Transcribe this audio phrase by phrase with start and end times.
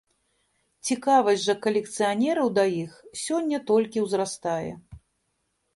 [0.89, 2.91] Цікавасць жа калекцыянераў да іх
[3.27, 4.71] сёння толькі ўзрастае.